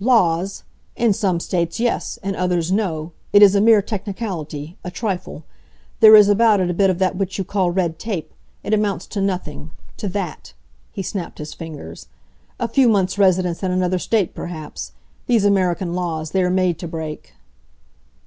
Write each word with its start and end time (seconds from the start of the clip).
"Laws! 0.00 0.64
In 0.96 1.14
some 1.14 1.40
states, 1.40 1.80
yes. 1.80 2.18
In 2.22 2.36
others, 2.36 2.70
no. 2.70 3.12
It 3.32 3.42
is 3.42 3.54
a 3.54 3.60
mere 3.62 3.80
technicality 3.80 4.76
a 4.84 4.90
trifle! 4.90 5.44
There 6.00 6.14
is 6.14 6.28
about 6.28 6.60
it 6.60 6.68
a 6.68 6.74
bit 6.74 6.90
of 6.90 6.98
that 6.98 7.16
which 7.16 7.38
you 7.38 7.44
call 7.44 7.70
red 7.70 7.98
tape. 7.98 8.34
It 8.62 8.74
amounts 8.74 9.06
to 9.06 9.22
nothing 9.22 9.70
to 9.96 10.06
that!" 10.08 10.52
He 10.92 11.00
snapped 11.02 11.38
his 11.38 11.54
fingers. 11.54 12.08
"A 12.60 12.68
few 12.68 12.86
months' 12.86 13.16
residence 13.16 13.62
in 13.62 13.70
another 13.70 13.98
state, 13.98 14.34
perhaps. 14.34 14.92
These 15.26 15.46
American 15.46 15.94
laws, 15.94 16.32
they 16.32 16.42
are 16.42 16.50
made 16.50 16.78
to 16.80 16.86
break." 16.86 17.32